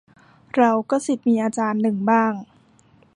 [0.55, 2.33] เราก็ศิษย์มีอาจารย์ หนึ่งบ้าง